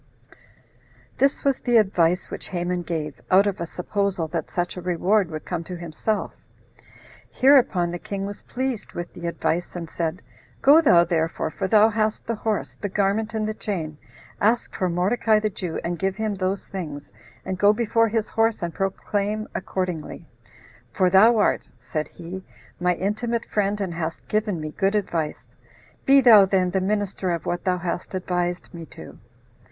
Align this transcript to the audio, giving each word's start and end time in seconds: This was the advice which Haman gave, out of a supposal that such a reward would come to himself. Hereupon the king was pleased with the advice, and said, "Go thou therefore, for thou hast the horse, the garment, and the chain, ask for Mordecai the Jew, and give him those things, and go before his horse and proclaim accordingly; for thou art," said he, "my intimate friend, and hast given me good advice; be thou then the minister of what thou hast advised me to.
This 1.19 1.43
was 1.43 1.59
the 1.59 1.77
advice 1.77 2.31
which 2.31 2.47
Haman 2.47 2.81
gave, 2.81 3.21
out 3.29 3.45
of 3.45 3.61
a 3.61 3.67
supposal 3.67 4.27
that 4.29 4.49
such 4.49 4.75
a 4.75 4.81
reward 4.81 5.29
would 5.29 5.45
come 5.45 5.63
to 5.65 5.75
himself. 5.75 6.33
Hereupon 7.29 7.91
the 7.91 7.99
king 7.99 8.25
was 8.25 8.41
pleased 8.41 8.93
with 8.93 9.13
the 9.13 9.27
advice, 9.27 9.75
and 9.75 9.87
said, 9.87 10.23
"Go 10.63 10.81
thou 10.81 11.03
therefore, 11.03 11.51
for 11.51 11.67
thou 11.67 11.89
hast 11.89 12.25
the 12.25 12.33
horse, 12.33 12.73
the 12.73 12.89
garment, 12.89 13.35
and 13.35 13.47
the 13.47 13.53
chain, 13.53 13.99
ask 14.41 14.73
for 14.75 14.89
Mordecai 14.89 15.37
the 15.39 15.51
Jew, 15.51 15.79
and 15.83 15.99
give 15.99 16.15
him 16.15 16.33
those 16.33 16.65
things, 16.65 17.11
and 17.45 17.59
go 17.59 17.71
before 17.71 18.07
his 18.07 18.27
horse 18.29 18.63
and 18.63 18.73
proclaim 18.73 19.47
accordingly; 19.53 20.25
for 20.91 21.11
thou 21.11 21.37
art," 21.37 21.69
said 21.79 22.07
he, 22.07 22.43
"my 22.79 22.95
intimate 22.95 23.45
friend, 23.45 23.79
and 23.79 23.93
hast 23.93 24.27
given 24.27 24.59
me 24.59 24.71
good 24.71 24.95
advice; 24.95 25.47
be 26.05 26.21
thou 26.21 26.43
then 26.45 26.71
the 26.71 26.81
minister 26.81 27.29
of 27.29 27.45
what 27.45 27.63
thou 27.65 27.77
hast 27.77 28.15
advised 28.15 28.73
me 28.73 28.87
to. 28.87 29.19